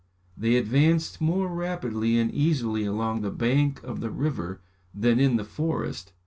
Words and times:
They 0.35 0.55
advanced 0.55 1.21
more 1.21 1.47
rapidly 1.47 2.17
and 2.17 2.31
easily 2.31 2.85
along 2.85 3.21
the 3.21 3.29
bank 3.29 3.83
of 3.83 3.99
the 3.99 4.09
river 4.09 4.59
than 4.95 5.19
in 5.19 5.35
the 5.35 5.45
forest. 5.45 6.11